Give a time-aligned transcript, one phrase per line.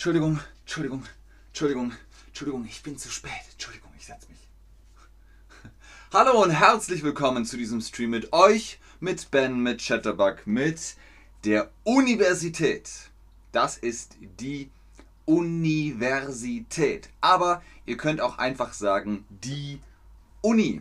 [0.00, 1.04] Entschuldigung, Entschuldigung,
[1.48, 1.92] Entschuldigung,
[2.28, 3.32] Entschuldigung, ich bin zu spät.
[3.52, 4.38] Entschuldigung, ich setz mich.
[6.14, 10.96] Hallo und herzlich willkommen zu diesem Stream mit euch, mit Ben, mit Chatterbug, mit
[11.44, 12.88] der Universität.
[13.52, 14.70] Das ist die
[15.26, 17.10] Universität.
[17.20, 19.80] Aber ihr könnt auch einfach sagen, die
[20.40, 20.80] Uni.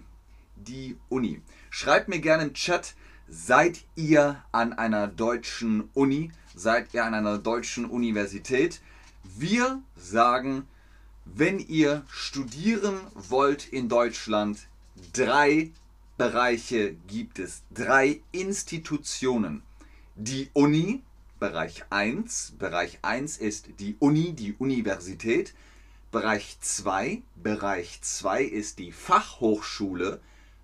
[0.55, 1.41] Die Uni.
[1.71, 2.95] Schreibt mir gerne im Chat,
[3.27, 6.31] seid ihr an einer deutschen Uni?
[6.55, 8.79] Seid ihr an einer deutschen Universität?
[9.23, 10.67] Wir sagen,
[11.25, 14.67] wenn ihr studieren wollt in Deutschland,
[15.13, 15.71] drei
[16.17, 19.63] Bereiche gibt es, drei Institutionen.
[20.15, 21.03] Die Uni,
[21.39, 22.55] Bereich 1.
[22.59, 25.53] Bereich 1 ist die Uni, die Universität.
[26.11, 27.21] Bereich 2.
[27.35, 30.19] Bereich 2 ist die Fachhochschule.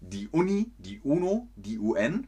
[0.00, 2.26] Die Uni, die UNO, die UN.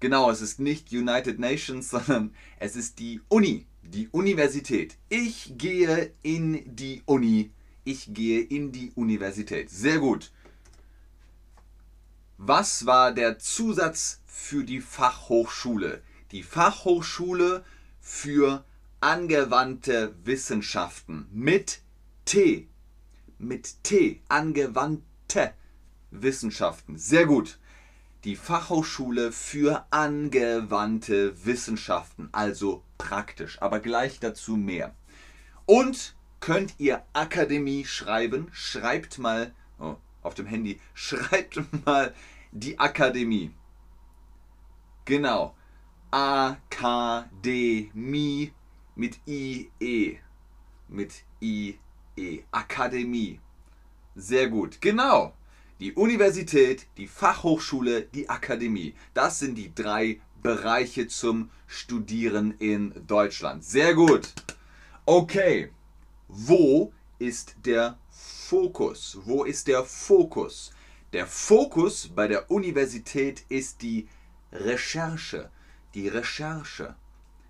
[0.00, 4.96] Genau, es ist nicht United Nations, sondern es ist die Uni, die Universität.
[5.08, 7.52] Ich gehe in die Uni.
[7.84, 9.70] Ich gehe in die Universität.
[9.70, 10.32] Sehr gut.
[12.36, 16.02] Was war der Zusatz für die Fachhochschule?
[16.32, 17.64] Die Fachhochschule
[18.00, 18.64] für
[19.00, 21.80] angewandte Wissenschaften mit
[22.24, 22.68] T.
[23.38, 24.20] Mit T.
[24.28, 25.54] Angewandte
[26.10, 26.98] Wissenschaften.
[26.98, 27.58] Sehr gut.
[28.24, 34.94] Die Fachhochschule für angewandte Wissenschaften, also praktisch, aber gleich dazu mehr.
[35.64, 38.48] Und könnt ihr Akademie schreiben?
[38.52, 42.14] Schreibt mal oh, auf dem Handy, schreibt mal
[42.52, 43.52] die Akademie.
[45.04, 45.54] Genau.
[46.10, 46.52] Akademie
[48.96, 50.18] mit IE.
[50.88, 51.78] Mit IE.
[52.50, 53.38] Akademie.
[54.16, 54.80] Sehr gut.
[54.80, 55.34] Genau.
[55.78, 58.94] Die Universität, die Fachhochschule, die Akademie.
[59.14, 63.64] Das sind die drei Bereiche zum Studieren in Deutschland.
[63.64, 64.32] Sehr gut.
[65.06, 65.70] Okay.
[66.32, 69.18] Wo ist der Fokus?
[69.24, 70.70] Wo ist der Fokus?
[71.12, 74.08] Der Fokus bei der Universität ist die
[74.52, 75.50] Recherche.
[75.94, 76.94] Die Recherche.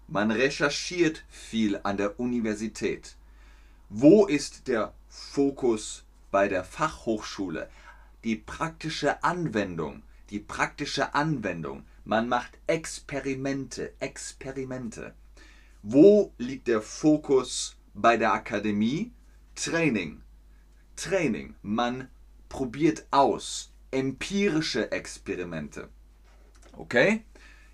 [0.08, 3.16] Man recherchiert viel an der Universität.
[3.90, 7.68] Wo ist der Fokus bei der Fachhochschule?
[8.24, 10.02] Die praktische Anwendung.
[10.30, 11.84] Die praktische Anwendung.
[12.06, 13.92] Man macht Experimente.
[14.00, 15.12] Experimente.
[15.82, 19.12] Wo liegt der Fokus bei der Akademie?
[19.54, 20.22] Training.
[20.96, 21.54] Training.
[21.62, 22.08] Man
[22.48, 23.72] probiert aus.
[23.90, 25.88] Empirische Experimente.
[26.76, 27.24] Okay?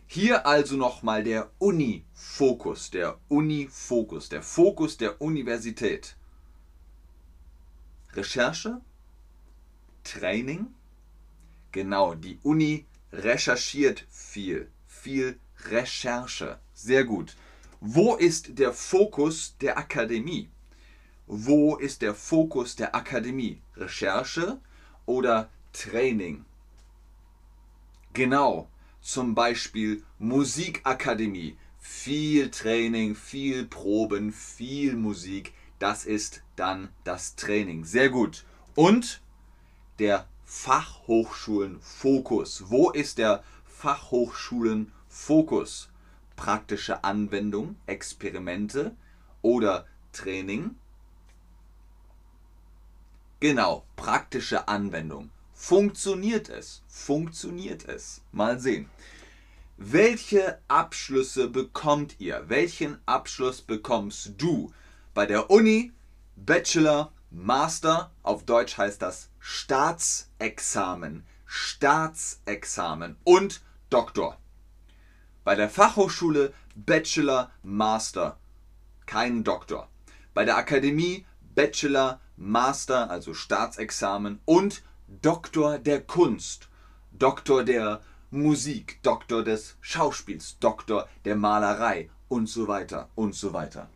[0.06, 6.16] Hier also nochmal der Uni-Fokus, der Uni-Fokus, der Fokus der Universität.
[8.14, 8.80] Recherche,
[10.04, 10.68] Training,
[11.72, 17.36] genau, die Uni recherchiert viel, viel Recherche, sehr gut.
[17.80, 20.48] Wo ist der Fokus der Akademie?
[21.26, 23.60] Wo ist der Fokus der Akademie?
[23.76, 24.60] Recherche
[25.04, 26.44] oder Training?
[28.14, 28.68] Genau,
[29.02, 31.58] zum Beispiel Musikakademie.
[31.78, 35.52] Viel Training, viel Proben, viel Musik.
[35.78, 37.84] Das ist dann das Training.
[37.84, 38.46] Sehr gut.
[38.74, 39.20] Und
[39.98, 42.70] der Fachhochschulenfokus.
[42.70, 45.90] Wo ist der Fachhochschulenfokus?
[46.36, 48.94] Praktische Anwendung, Experimente
[49.42, 50.76] oder Training?
[53.40, 55.30] Genau, praktische Anwendung.
[55.52, 56.82] Funktioniert es?
[56.86, 58.22] Funktioniert es?
[58.32, 58.88] Mal sehen.
[59.78, 62.44] Welche Abschlüsse bekommt ihr?
[62.48, 64.72] Welchen Abschluss bekommst du?
[65.12, 65.92] Bei der Uni,
[66.36, 74.38] Bachelor, Master, auf Deutsch heißt das Staatsexamen, Staatsexamen und Doktor.
[75.46, 78.36] Bei der Fachhochschule Bachelor, Master,
[79.06, 79.88] kein Doktor.
[80.34, 86.68] Bei der Akademie Bachelor, Master, also Staatsexamen und Doktor der Kunst,
[87.12, 88.00] Doktor der
[88.32, 92.10] Musik, Doktor des Schauspiels, Doktor der Malerei.
[92.26, 93.08] Und so weiter.
[93.14, 93.88] Und so weiter.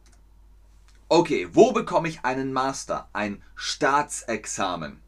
[1.09, 5.01] Okay, wo bekomme ich einen Master, ein Staatsexamen?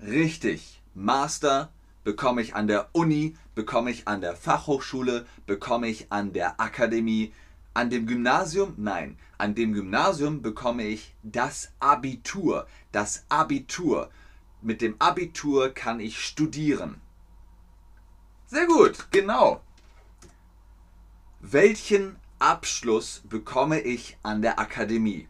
[0.00, 1.72] Richtig, Master
[2.04, 7.32] bekomme ich an der Uni, bekomme ich an der Fachhochschule, bekomme ich an der Akademie,
[7.76, 8.74] An dem Gymnasium?
[8.76, 9.18] Nein.
[9.36, 12.68] An dem Gymnasium bekomme ich das Abitur.
[12.92, 14.10] Das Abitur.
[14.62, 17.00] Mit dem Abitur kann ich studieren.
[18.46, 19.60] Sehr gut, genau.
[21.40, 25.28] Welchen Abschluss bekomme ich an der Akademie?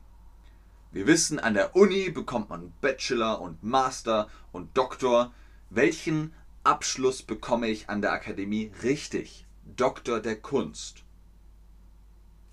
[0.93, 5.32] Wir wissen, an der Uni bekommt man Bachelor und Master und Doktor.
[5.71, 8.72] Welchen Abschluss bekomme ich an der Akademie?
[8.82, 9.46] Richtig,
[9.76, 11.05] Doktor der Kunst.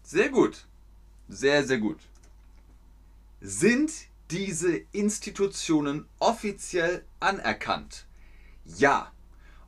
[0.03, 0.65] Sehr gut,
[1.29, 1.99] sehr, sehr gut.
[3.39, 3.91] Sind
[4.29, 8.05] diese Institutionen offiziell anerkannt?
[8.65, 9.11] Ja,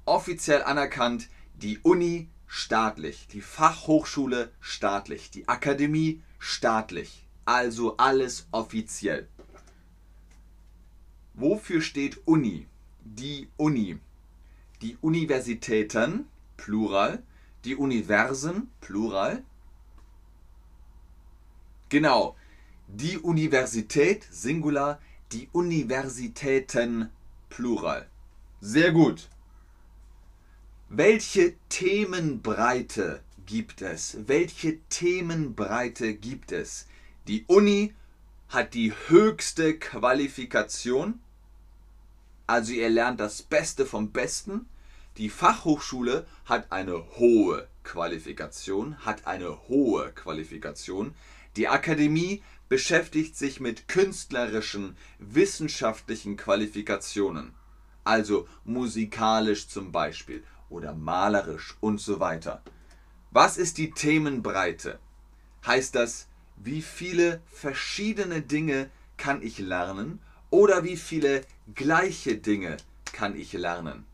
[0.06, 7.26] offiziell anerkannt die Uni staatlich, die Fachhochschule staatlich, die Akademie staatlich.
[7.46, 9.28] Also alles offiziell.
[11.34, 12.68] Wofür steht Uni?
[13.04, 14.00] Die Uni.
[14.84, 16.28] Die Universitäten,
[16.58, 17.24] Plural.
[17.64, 19.42] Die Universen, Plural.
[21.88, 22.36] Genau.
[22.90, 25.00] Die Universität, Singular.
[25.32, 27.10] Die Universitäten,
[27.48, 28.10] Plural.
[28.60, 29.30] Sehr gut.
[30.90, 34.18] Welche Themenbreite gibt es?
[34.28, 36.88] Welche Themenbreite gibt es?
[37.30, 37.94] Die Uni
[38.50, 41.22] hat die höchste Qualifikation,
[42.48, 44.68] also ihr lernt das Beste vom Besten.
[45.18, 51.14] Die Fachhochschule hat eine hohe Qualifikation, hat eine hohe Qualifikation.
[51.56, 57.54] Die Akademie beschäftigt sich mit künstlerischen, wissenschaftlichen Qualifikationen,
[58.04, 62.64] also musikalisch zum Beispiel oder malerisch und so weiter.
[63.30, 65.00] Was ist die Themenbreite?
[65.66, 70.20] Heißt das, wie viele verschiedene Dinge kann ich lernen
[70.54, 71.42] oder wie viele
[71.74, 72.78] gleiche Dinge
[73.12, 74.06] kann ich lernen?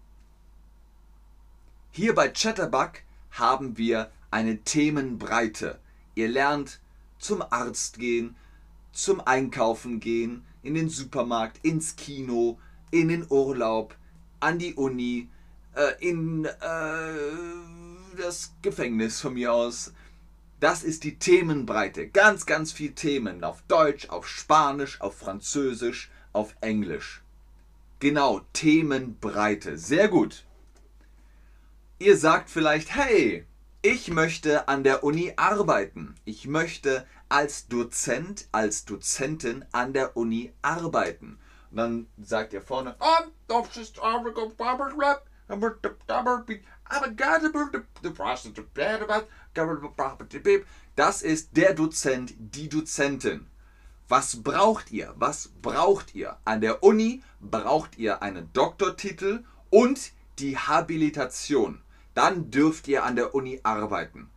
[1.91, 3.01] Hier bei Chatterbug
[3.31, 5.79] haben wir eine Themenbreite.
[6.15, 6.79] Ihr lernt
[7.17, 8.37] zum Arzt gehen,
[8.93, 12.57] zum Einkaufen gehen, in den Supermarkt, ins Kino,
[12.89, 13.93] in den Urlaub,
[14.39, 15.27] an die Uni,
[15.75, 16.51] äh, in äh,
[18.17, 19.91] das Gefängnis von mir aus.
[20.61, 22.07] Das ist die Themenbreite.
[22.07, 23.43] Ganz, ganz viel Themen.
[23.43, 27.21] Auf Deutsch, auf Spanisch, auf Französisch, auf Englisch.
[27.99, 29.77] Genau, Themenbreite.
[29.77, 30.45] Sehr gut.
[31.99, 33.45] Ihr sagt vielleicht, hey,
[33.81, 36.15] ich möchte an der Uni arbeiten.
[36.25, 41.39] Ich möchte als Dozent, als Dozentin an der Uni arbeiten.
[41.71, 42.95] Und dann sagt ihr vorne,
[50.95, 53.47] das ist der Dozent, die Dozentin.
[54.09, 55.13] Was braucht ihr?
[55.17, 56.37] Was braucht ihr?
[56.43, 61.83] An der Uni braucht ihr einen Doktortitel und die Habilitation.
[62.15, 64.31] Dann dürft ihr an der Uni arbeiten.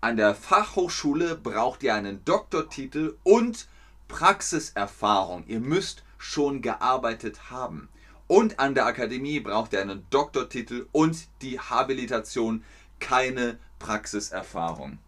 [0.00, 3.66] An der Fachhochschule braucht ihr einen Doktortitel und
[4.06, 5.44] Praxiserfahrung.
[5.48, 7.88] Ihr müsst schon gearbeitet haben.
[8.28, 12.62] Und an der Akademie braucht er einen Doktortitel und die Habilitation,
[13.00, 14.98] keine Praxiserfahrung.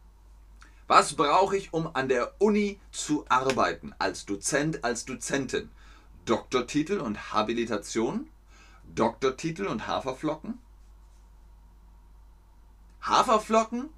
[0.90, 3.94] Was brauche ich, um an der Uni zu arbeiten?
[4.00, 5.70] Als Dozent, als Dozentin.
[6.24, 8.28] Doktortitel und Habilitation?
[8.92, 10.58] Doktortitel und Haferflocken?
[13.02, 13.90] Haferflocken?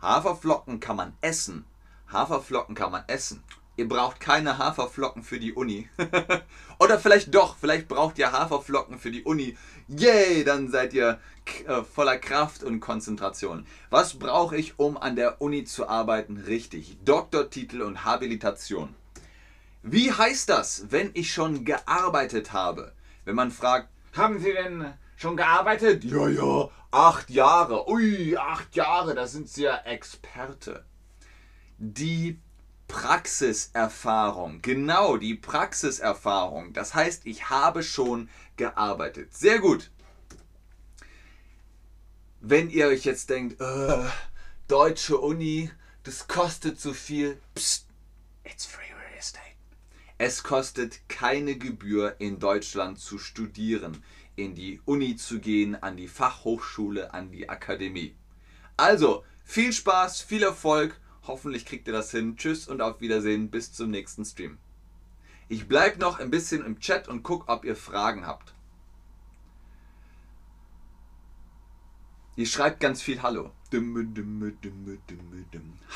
[0.00, 1.64] Haferflocken kann man essen.
[2.06, 3.42] Haferflocken kann man essen.
[3.76, 5.88] Ihr braucht keine Haferflocken für die Uni.
[6.78, 9.56] Oder vielleicht doch, vielleicht braucht ihr Haferflocken für die Uni.
[9.88, 11.18] Yay, dann seid ihr
[11.66, 13.66] äh, voller Kraft und Konzentration.
[13.90, 16.36] Was brauche ich, um an der Uni zu arbeiten?
[16.36, 18.94] Richtig, Doktortitel und Habilitation.
[19.82, 22.92] Wie heißt das, wenn ich schon gearbeitet habe?
[23.24, 26.04] Wenn man fragt, haben Sie denn schon gearbeitet?
[26.04, 27.88] Ja, ja, acht Jahre.
[27.90, 30.84] Ui, acht Jahre, da sind Sie ja Experte.
[31.78, 32.40] Die
[32.88, 34.62] Praxiserfahrung.
[34.62, 36.72] Genau, die Praxiserfahrung.
[36.72, 39.34] Das heißt, ich habe schon gearbeitet.
[39.34, 39.90] Sehr gut.
[42.40, 44.04] Wenn ihr euch jetzt denkt, äh,
[44.68, 45.70] deutsche Uni,
[46.02, 47.40] das kostet so viel.
[47.54, 47.86] Psst,
[48.44, 49.56] it's free real estate.
[50.18, 54.04] Es kostet keine Gebühr in Deutschland zu studieren,
[54.36, 58.14] in die Uni zu gehen, an die Fachhochschule, an die Akademie.
[58.76, 62.36] Also, viel Spaß, viel Erfolg Hoffentlich kriegt ihr das hin.
[62.36, 63.50] Tschüss und auf Wiedersehen.
[63.50, 64.58] Bis zum nächsten Stream.
[65.48, 68.54] Ich bleibe noch ein bisschen im Chat und gucke, ob ihr Fragen habt.
[72.36, 73.52] Ihr schreibt ganz viel Hallo.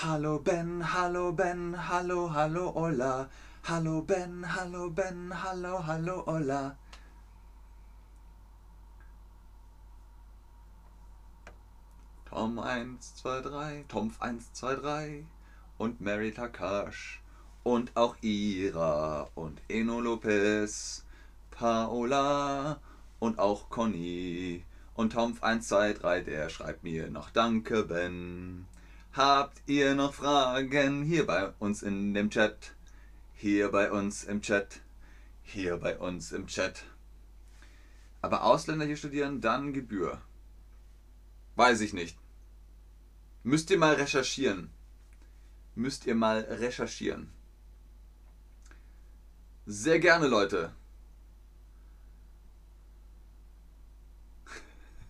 [0.02, 3.28] Hallo Ben, hallo Ben, hallo, hallo, hola.
[3.64, 6.76] Hallo Ben, hallo Ben, hallo, hallo, hola.
[12.38, 15.24] Tom 1, 2, 3, Tomf 1, 2, 3
[15.76, 17.20] und Mary Takash
[17.64, 21.04] und auch Ira und Eno Lopez,
[21.50, 22.80] Paola
[23.18, 24.64] und auch Conny
[24.94, 28.66] und Tomf 1, 2, 3, der schreibt mir noch Danke, Ben.
[29.14, 32.72] Habt ihr noch Fragen hier bei uns in dem Chat?
[33.34, 34.80] Hier bei uns im Chat.
[35.42, 36.84] Hier bei uns im Chat.
[38.22, 40.22] Aber Ausländer hier studieren, dann Gebühr.
[41.56, 42.16] Weiß ich nicht.
[43.48, 44.70] Müsst ihr mal recherchieren.
[45.74, 47.32] Müsst ihr mal recherchieren.
[49.64, 50.74] Sehr gerne, Leute.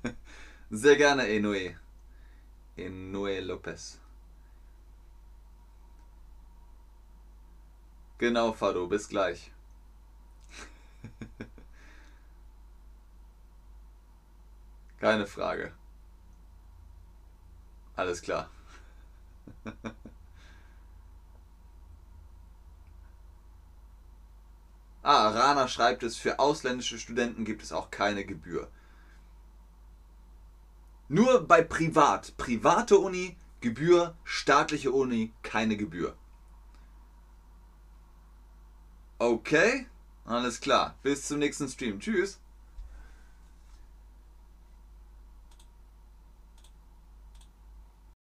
[0.71, 1.75] Sehr gerne, Enoe.
[2.77, 3.99] Enoe Lopez.
[8.19, 9.51] Genau, Fado, bis gleich.
[15.01, 15.78] Keine Frage.
[17.99, 18.49] Alles klar.
[25.03, 28.71] ah, Rana schreibt es, für ausländische Studenten gibt es auch keine Gebühr.
[31.09, 36.17] Nur bei Privat, private Uni, Gebühr, staatliche Uni, keine Gebühr.
[39.19, 39.87] Okay,
[40.25, 40.95] alles klar.
[41.03, 41.99] Bis zum nächsten Stream.
[41.99, 42.39] Tschüss.